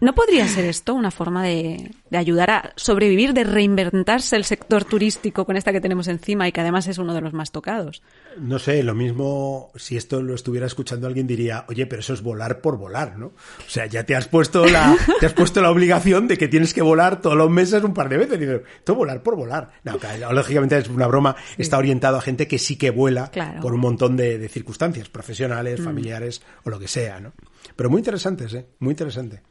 [0.00, 5.44] ¿No podría ser esto una forma de, ayudar a sobrevivir, de reinventarse el sector turístico
[5.44, 8.02] con esta que tenemos encima y que además es uno de los más tocados?
[8.38, 12.22] No sé, lo mismo, si esto lo estuviera escuchando alguien diría, oye, pero eso es
[12.22, 13.26] volar por volar, ¿no?
[13.26, 16.74] O sea, ya te has puesto la, te has puesto la obligación de que tienes
[16.74, 18.36] que volar todos los meses un par de veces.
[18.36, 19.70] Y dices, esto volar por volar.
[19.84, 19.98] No,
[20.32, 24.16] lógicamente es una broma, está orientado a gente que sí que vuela por un montón
[24.16, 25.84] de, circunstancias, profesionales, mm.
[25.84, 27.32] familiares o lo que sea, ¿no?
[27.76, 28.66] Pero muy interesantes, ¿eh?
[28.78, 29.42] Muy interesante.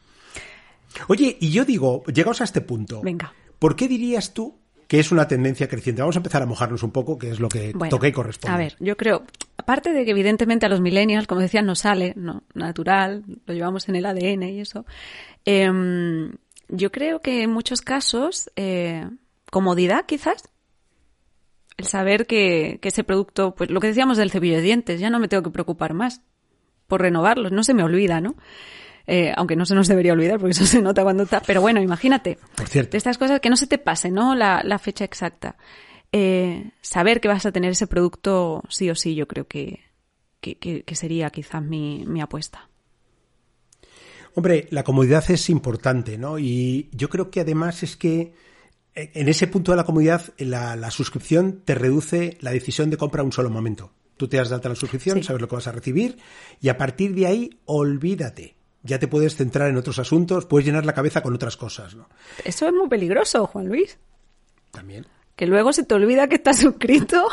[1.08, 3.02] Oye, y yo digo, llegaos a este punto.
[3.02, 3.34] Venga.
[3.60, 6.02] ¿Por qué dirías tú que es una tendencia creciente?
[6.02, 8.56] Vamos a empezar a mojarnos un poco, que es lo que Bueno, toca y corresponde.
[8.56, 9.24] A ver, yo creo,
[9.58, 13.88] aparte de que evidentemente a los millennials, como decían, no sale, no, natural, lo llevamos
[13.88, 14.86] en el ADN y eso.
[15.46, 16.34] em,
[16.68, 19.08] yo creo que en muchos casos, eh,
[19.52, 20.44] comodidad quizás.
[21.82, 25.10] El saber que, que ese producto, pues lo que decíamos del cepillo de dientes, ya
[25.10, 26.22] no me tengo que preocupar más
[26.88, 28.36] por renovarlos, no se me olvida, ¿no?
[29.08, 31.42] Eh, aunque no se nos debería olvidar porque eso se nota cuando está.
[31.42, 32.38] Pero bueno, imagínate.
[32.56, 32.92] Por cierto.
[32.92, 34.36] De estas cosas que no se te pase, ¿no?
[34.36, 35.58] La, la fecha exacta.
[36.12, 39.80] Eh, saber que vas a tener ese producto sí o sí, yo creo que,
[40.40, 42.70] que, que- sería quizás mi, mi apuesta.
[44.36, 46.38] Hombre, la comodidad es importante, ¿no?
[46.38, 48.34] Y yo creo que además es que
[48.96, 53.22] en ese punto de la comodidad, la, la suscripción te reduce la decisión de compra
[53.22, 53.92] a un solo momento.
[54.18, 55.24] Tú te das de alta la suscripción, Sí.
[55.24, 56.18] sabes lo que vas a recibir
[56.60, 58.56] y a partir de ahí, olvídate.
[58.84, 62.10] Ya te puedes centrar en otros asuntos, puedes llenar la cabeza con otras cosas, ¿no?
[62.44, 63.98] Eso es muy peligroso, Juan Luis.
[64.72, 65.06] También.
[65.36, 67.28] Que luego se te olvida que estás suscrito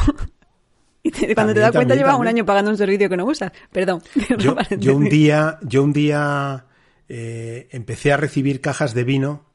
[1.02, 3.24] y te- cuando te das cuenta también, llevas un año pagando un servicio que no
[3.26, 3.52] usas.
[3.72, 4.02] Perdón.
[4.38, 6.66] Yo, yo un día, yo un día
[7.08, 9.46] eh, empecé a recibir cajas de vino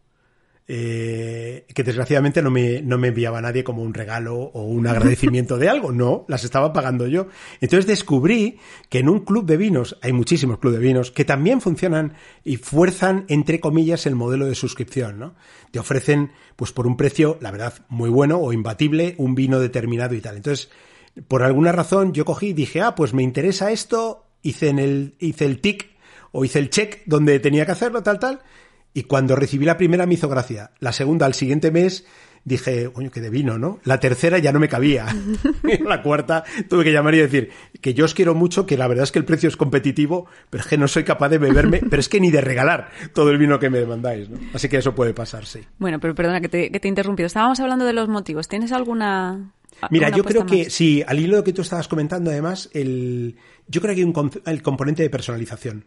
[0.67, 5.57] eh, que desgraciadamente no me, no me enviaba nadie como un regalo o un agradecimiento
[5.57, 7.27] de algo, no, las estaba pagando yo.
[7.59, 11.59] Entonces descubrí que en un club de vinos, hay muchísimos clubes de vinos, que también
[11.59, 15.35] funcionan y fuerzan, entre comillas, el modelo de suscripción, ¿no?
[15.71, 20.15] Te ofrecen, pues por un precio, la verdad, muy bueno o imbatible, un vino determinado
[20.15, 20.37] y tal.
[20.37, 20.69] Entonces,
[21.27, 25.15] por alguna razón yo cogí y dije, ah, pues me interesa esto, hice, en el,
[25.19, 25.89] hice el tic
[26.31, 28.41] o hice el check donde tenía que hacerlo, tal, tal.
[28.93, 30.71] Y cuando recibí la primera me hizo gracia.
[30.79, 32.05] La segunda, al siguiente mes,
[32.45, 33.79] dije, coño, que de vino, ¿no?
[33.83, 35.05] La tercera ya no me cabía.
[35.85, 37.49] la cuarta tuve que llamar y decir
[37.81, 40.61] que yo os quiero mucho, que la verdad es que el precio es competitivo, pero
[40.61, 43.37] es que no soy capaz de beberme, pero es que ni de regalar todo el
[43.37, 44.37] vino que me demandáis, ¿no?
[44.53, 45.61] Así que eso puede pasar, sí.
[45.79, 47.27] Bueno, pero perdona que te, que te he interrumpido.
[47.27, 48.47] Estábamos hablando de los motivos.
[48.47, 49.53] ¿Tienes alguna...
[49.89, 50.73] Mira, yo creo que más?
[50.73, 53.35] sí, al hilo de lo que tú estabas comentando, además, el,
[53.67, 55.85] yo creo que hay un el componente de personalización.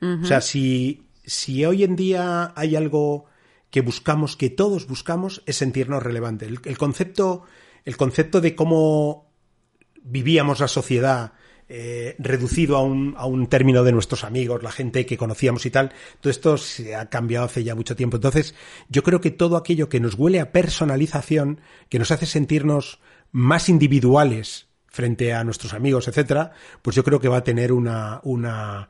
[0.00, 3.26] O sea, si, si hoy en día hay algo
[3.70, 6.46] que buscamos, que todos buscamos, es sentirnos relevante.
[6.46, 7.44] El, concepto,
[7.84, 9.30] el concepto de cómo
[10.02, 11.34] vivíamos la sociedad
[11.68, 15.70] eh, reducido a un, a un término de nuestros amigos, la gente que conocíamos y
[15.70, 18.16] tal, todo esto se ha cambiado hace ya mucho tiempo.
[18.16, 18.54] Entonces,
[18.88, 21.60] yo creo que todo aquello que nos huele a personalización,
[21.90, 23.00] que nos hace sentirnos
[23.32, 28.20] más individuales frente a nuestros amigos, etcétera, pues yo creo que va a tener una,
[28.24, 28.88] una,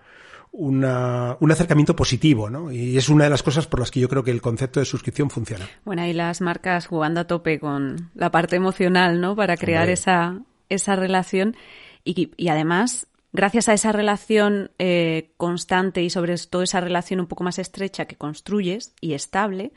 [0.52, 2.72] una, un acercamiento positivo, ¿no?
[2.72, 4.86] Y es una de las cosas por las que yo creo que el concepto de
[4.86, 5.66] suscripción funciona.
[5.84, 9.36] Bueno, y las marcas jugando a tope con la parte emocional, ¿no?
[9.36, 9.92] Para crear Hombre.
[9.94, 11.56] esa, esa relación.
[12.04, 17.26] Y, y además, gracias a esa relación eh, constante y sobre todo esa relación un
[17.26, 19.72] poco más estrecha que construyes y estable,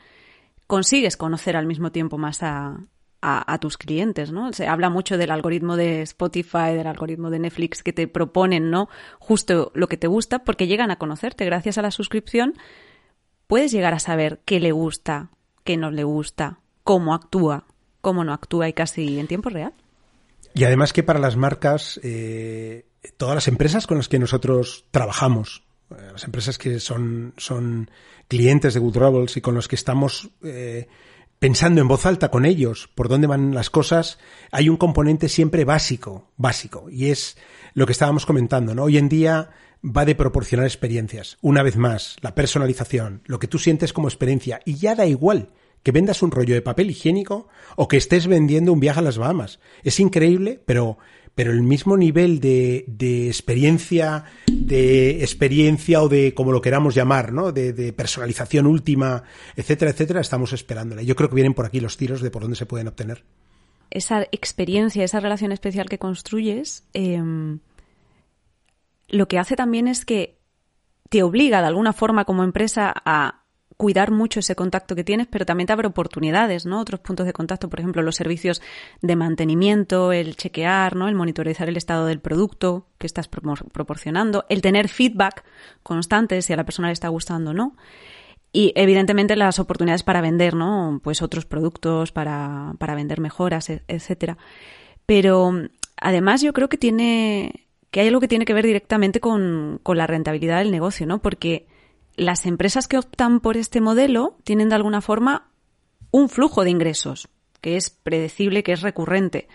[0.66, 2.78] consigues conocer al mismo tiempo más a,
[3.22, 4.52] a, tus clientes, ¿no?
[4.52, 8.88] Se habla mucho del algoritmo de Spotify, del algoritmo de Netflix que te proponen, ¿no?
[9.20, 11.44] Justo lo que te gusta porque llegan a conocerte.
[11.44, 12.54] Gracias a la suscripción
[13.46, 15.30] puedes llegar a saber qué le gusta,
[15.62, 17.66] qué no le gusta, cómo actúa,
[18.00, 19.72] cómo no actúa y casi en tiempo real.
[20.54, 25.64] Y además que para las marcas, eh, todas las empresas con las que nosotros trabajamos,
[25.90, 27.90] eh, las empresas que son, son
[28.26, 30.88] clientes de Good Rebels y con los que estamos eh,
[31.42, 34.20] pensando en voz alta con ellos por dónde van las cosas,
[34.52, 37.36] hay un componente siempre básico, básico, y es
[37.74, 38.84] lo que estábamos comentando, ¿no?
[38.84, 39.50] Hoy en día
[39.84, 41.38] va de proporcionar experiencias.
[41.40, 45.50] Una vez más, la personalización, lo que tú sientes como experiencia, y ya da igual
[45.82, 49.18] que vendas un rollo de papel higiénico o que estés vendiendo un viaje a las
[49.18, 49.58] Bahamas.
[49.82, 50.98] Es increíble, pero,
[51.34, 57.32] pero el mismo nivel de, de experiencia, de experiencia o de como lo queramos llamar,
[57.32, 57.52] ¿no?
[57.52, 59.22] De, personalización última,
[59.56, 61.02] etcétera, etcétera, estamos esperándola.
[61.02, 63.24] Yo creo que vienen por aquí los tiros de por dónde se pueden obtener.
[63.90, 67.22] Esa experiencia, esa relación especial que construyes, eh,
[69.08, 70.38] lo que hace también es que
[71.08, 73.41] te obliga de alguna forma como empresa a
[73.76, 76.80] cuidar mucho ese contacto que tienes, pero también te abre oportunidades, ¿no?
[76.80, 78.62] Otros puntos de contacto, por ejemplo, los servicios
[79.00, 81.08] de mantenimiento, el chequear, ¿no?
[81.08, 85.44] El monitorizar el estado del producto que estás proporcionando, el tener feedback
[85.82, 87.76] constante si a la persona le está gustando o no.
[88.52, 91.00] Y evidentemente las oportunidades para vender, ¿no?
[91.02, 94.36] Pues otros productos, para, para vender mejoras, e- etcétera.
[95.06, 95.52] Pero
[95.96, 99.96] además yo creo que tiene, que hay algo que tiene que ver directamente con, con
[99.96, 101.22] la rentabilidad del negocio, ¿no?
[101.22, 101.66] Porque
[102.16, 105.48] las empresas que optan por este modelo tienen de alguna forma
[106.10, 107.28] un flujo de ingresos
[107.60, 109.48] que es predecible, que es recurrente.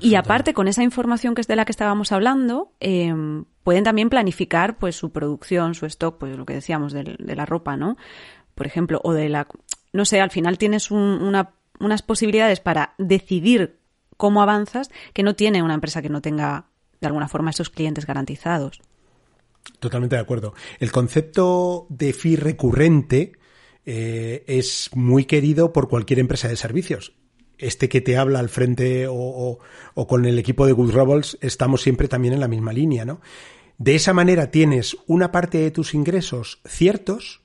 [0.00, 3.14] Y aparte, con esa información que es de la que estábamos hablando, eh,
[3.62, 7.46] pueden también planificar pues su producción, su stock, pues lo que decíamos del- de, la
[7.46, 7.96] ropa, ¿no?
[8.54, 9.46] Por ejemplo, o de la
[9.92, 13.78] no sé, al final tienes unas posibilidades para decidir
[14.16, 16.66] cómo avanzas que no tiene una empresa que no tenga
[17.00, 18.82] de alguna forma esos clientes garantizados.
[19.80, 20.54] Totalmente de acuerdo.
[20.78, 23.32] El concepto de fee recurrente
[23.84, 27.14] eh, es muy querido por cualquier empresa de servicios.
[27.58, 29.58] Este que te habla al frente o,
[30.08, 33.20] con el equipo de Good Robles estamos siempre también en la misma línea, ¿no?
[33.78, 37.42] De esa manera tienes una parte de tus ingresos ciertos,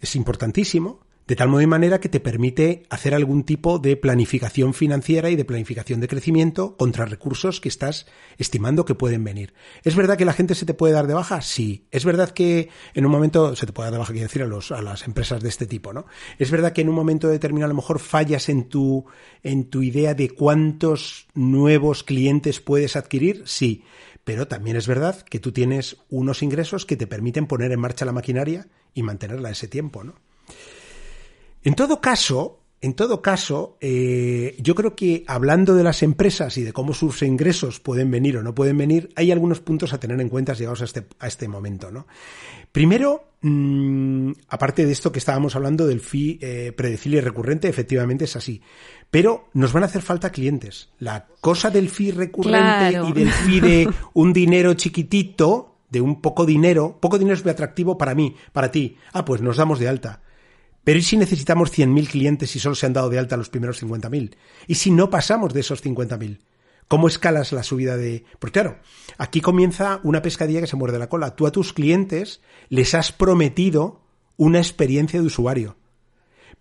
[0.00, 4.72] es importantísimo, de tal modo y manera que te permite hacer algún tipo de planificación
[4.72, 8.06] financiera y de planificación de crecimiento contra recursos que estás
[8.38, 9.52] estimando que pueden venir.
[9.84, 11.42] ¿Es verdad que la gente se te puede dar de baja?
[11.42, 11.86] Sí.
[11.90, 14.46] ¿Es verdad que en un momento se te puede dar de baja, quiero decir, a,
[14.46, 16.06] los, a las empresas de este tipo, ¿no?
[16.38, 19.04] ¿Es verdad que en un momento determinado a lo mejor fallas en tu,
[19.42, 23.42] en tu idea de cuántos nuevos clientes puedes adquirir?
[23.44, 23.84] Sí.
[24.24, 28.06] Pero también es verdad que tú tienes unos ingresos que te permiten poner en marcha
[28.06, 30.14] la maquinaria y mantenerla ese tiempo, ¿no?
[31.68, 36.62] En todo caso, en todo caso, eh, yo creo que hablando de las empresas y
[36.62, 40.18] de cómo sus ingresos pueden venir o no pueden venir, hay algunos puntos a tener
[40.18, 42.06] en cuenta llegados a este, a este momento, ¿no?
[42.72, 48.24] Primero, mm, aparte de esto que estábamos hablando del fee eh, predecible y recurrente, efectivamente
[48.24, 48.62] es así.
[49.10, 50.88] Pero nos van a hacer falta clientes.
[51.00, 56.46] La cosa del fee recurrente y del fee de un dinero chiquitito, de un poco
[56.46, 58.96] dinero, poco dinero es muy atractivo para mí, para ti.
[59.12, 60.22] Ah, pues nos damos de alta.
[60.88, 63.82] Pero ¿y si necesitamos 100.000 clientes y solo se han dado de alta los primeros
[63.82, 64.36] 50.000?
[64.66, 66.38] ¿Y si no pasamos de esos 50.000?
[66.88, 68.24] ¿Cómo escalas la subida de...?
[68.38, 68.78] Porque claro,
[69.18, 71.36] aquí comienza una pescadilla que se muerde la cola.
[71.36, 74.00] Tú a tus clientes les has prometido
[74.38, 75.76] una experiencia de usuario.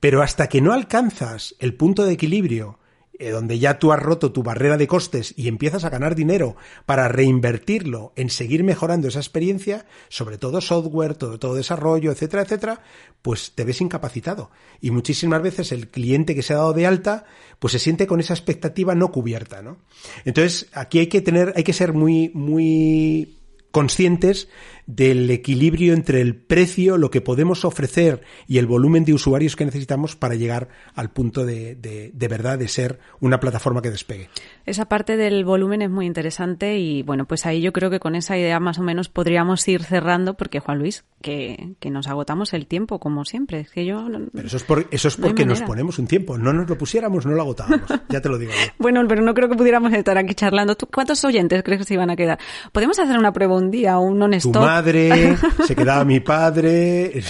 [0.01, 2.79] Pero hasta que no alcanzas el punto de equilibrio
[3.19, 6.55] eh, donde ya tú has roto tu barrera de costes y empiezas a ganar dinero
[6.85, 12.81] para reinvertirlo en seguir mejorando esa experiencia, sobre todo software, todo, todo desarrollo, etcétera, etcétera,
[13.21, 14.51] pues te ves incapacitado.
[14.81, 17.25] Y muchísimas veces el cliente que se ha dado de alta,
[17.59, 19.77] pues se siente con esa expectativa no cubierta, ¿no?
[20.25, 23.36] Entonces, aquí hay que tener, hay que ser muy, muy
[23.77, 24.49] conscientes
[24.87, 29.65] del equilibrio entre el precio, lo que podemos ofrecer y el volumen de usuarios que
[29.65, 34.29] necesitamos para llegar al punto de, de, verdad de ser una plataforma que despegue.
[34.65, 38.15] Esa parte del volumen es muy interesante y bueno, pues ahí yo creo que con
[38.15, 42.53] esa idea más o menos podríamos ir cerrando porque Juan Luis, que, que nos agotamos
[42.53, 43.59] el tiempo como siempre.
[43.59, 46.37] Es que yo pero eso es, por, eso es porque nos ponemos un tiempo.
[46.37, 47.87] No nos lo pusiéramos, no lo agotábamos.
[48.09, 48.53] ya te lo digo.
[48.79, 50.75] bueno, pero no creo que pudiéramos estar aquí charlando.
[50.93, 52.39] ¿Cuántos oyentes crees que se iban a quedar?
[52.71, 57.21] Podemos hacer una prueba un día, un honesto madre, se quedaba mi padre.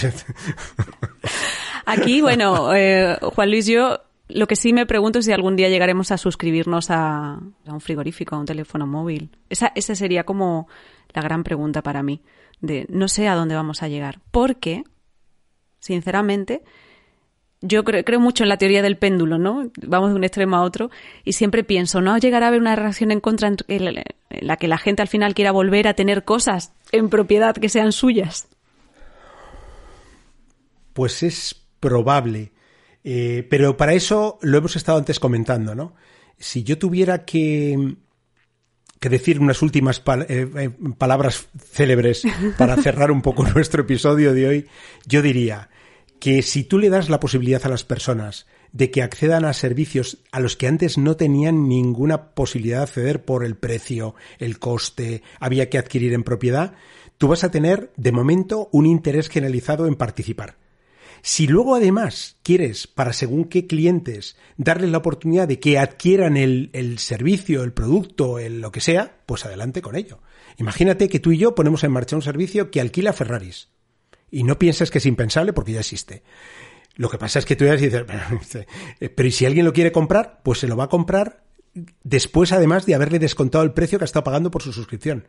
[1.86, 3.98] Aquí, bueno, eh, Juan Luis, yo
[4.28, 8.36] lo que sí me pregunto es si algún día llegaremos a suscribirnos a, un frigorífico,
[8.36, 9.30] a un teléfono móvil.
[9.48, 10.68] Esa, esa sería como
[11.14, 12.22] la gran pregunta para mí.
[12.60, 14.20] De no sé a dónde vamos a llegar.
[14.30, 14.84] Porque,
[15.80, 16.62] sinceramente,
[17.60, 19.70] yo creo, creo, mucho en la teoría del péndulo, ¿no?
[19.86, 20.90] Vamos de un extremo a otro
[21.24, 23.94] y siempre pienso, ¿no llegará a haber una reacción en contra en
[24.28, 27.92] la que la gente al final quiera volver a tener cosas en propiedad que sean
[27.92, 28.48] suyas?
[30.92, 32.52] Pues es probable.
[33.04, 35.94] Eh, pero para eso lo hemos estado antes comentando, ¿no?
[36.38, 37.96] Si yo tuviera que,
[39.00, 42.24] que decir unas últimas eh, eh, palabras célebres
[42.56, 44.66] para cerrar un poco nuestro episodio de hoy,
[45.06, 45.70] yo diría,
[46.18, 50.18] que si tú le das la posibilidad a las personas de que accedan a servicios
[50.32, 55.22] a los que antes no tenían ninguna posibilidad de acceder por el precio, el coste,
[55.40, 56.74] había que adquirir en propiedad,
[57.16, 60.56] tú vas a tener de momento un interés generalizado en participar.
[61.20, 66.70] Si luego además quieres, para según qué clientes, darles la oportunidad de que adquieran el,
[66.72, 70.20] el servicio, el producto, el, lo que sea, pues adelante con ello.
[70.58, 73.68] Imagínate que tú y yo ponemos en marcha un servicio que alquila Ferraris
[74.30, 76.22] y no pienses que es impensable porque ya existe.
[76.96, 78.04] Lo que pasa es que tú ya dices,
[79.14, 80.40] pero ¿y si alguien lo quiere comprar?
[80.42, 81.42] Pues se lo va a comprar
[82.02, 85.28] después además de haberle descontado el precio que ha estado pagando por su suscripción.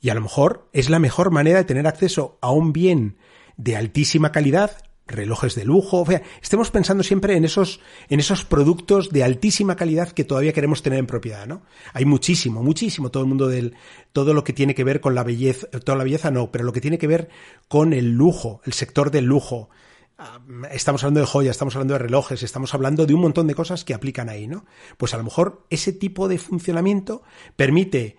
[0.00, 3.16] Y a lo mejor es la mejor manera de tener acceso a un bien
[3.56, 8.44] de altísima calidad relojes de lujo, o sea, estemos pensando siempre en esos, en esos
[8.44, 11.62] productos de altísima calidad que todavía queremos tener en propiedad, ¿no?
[11.92, 13.74] Hay muchísimo, muchísimo, todo el mundo del,
[14.12, 16.72] todo lo que tiene que ver con la belleza, toda la belleza no, pero lo
[16.72, 17.28] que tiene que ver
[17.68, 19.68] con el lujo, el sector del lujo.
[20.16, 23.54] Ah, estamos hablando de joyas, estamos hablando de relojes, estamos hablando de un montón de
[23.54, 24.64] cosas que aplican ahí, ¿no?
[24.96, 27.22] Pues a lo mejor ese tipo de funcionamiento
[27.56, 28.16] permite,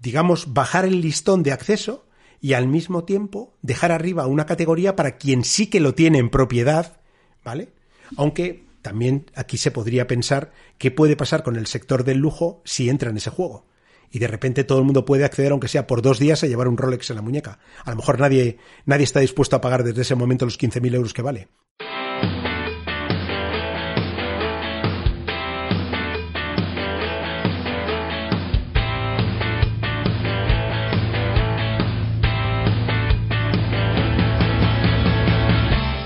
[0.00, 2.06] digamos, bajar el listón de acceso
[2.42, 6.28] y al mismo tiempo dejar arriba una categoría para quien sí que lo tiene en
[6.28, 7.00] propiedad,
[7.44, 7.72] ¿vale?
[8.16, 12.90] Aunque también aquí se podría pensar qué puede pasar con el sector del lujo si
[12.90, 13.64] entra en ese juego.
[14.10, 16.68] Y de repente todo el mundo puede acceder, aunque sea por dos días, a llevar
[16.68, 17.60] un Rolex en la muñeca.
[17.84, 21.14] A lo mejor nadie, nadie está dispuesto a pagar desde ese momento los 15.000 euros
[21.14, 21.48] que vale.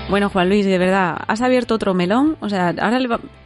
[0.09, 2.37] Bueno, Juan Luis, de verdad, has abierto otro melón.
[2.39, 2.97] O sea, ahora,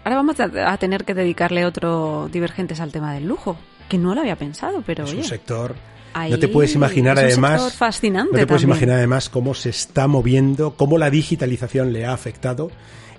[0.04, 3.58] ahora vamos a, tener que dedicarle otro Divergentes al tema del lujo,
[3.90, 5.76] que no lo había pensado, pero es un sector
[6.30, 7.74] no te puedes imaginar además.
[7.74, 12.14] Fascinante no te puedes imaginar además cómo se está moviendo, cómo la digitalización le ha
[12.14, 12.72] afectado.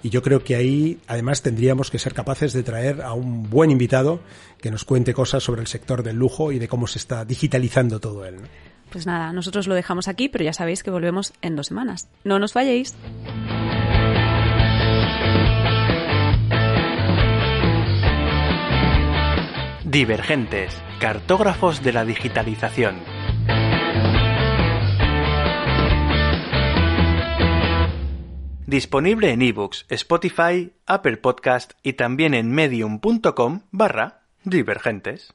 [0.04, 3.70] Y yo creo que ahí además tendríamos que ser capaces de traer a un buen
[3.70, 4.20] invitado
[4.60, 8.00] que nos cuente cosas sobre el sector del lujo y de cómo se está digitalizando
[8.00, 8.36] todo él.
[8.92, 12.10] Pues nada, nosotros lo dejamos aquí, pero ya sabéis que volvemos en dos semanas.
[12.24, 12.94] No nos falléis.
[19.84, 22.96] Divergentes, cartógrafos de la digitalización.
[28.66, 35.34] Disponible en ebooks, Spotify, Apple Podcast y también en medium.com barra divergentes.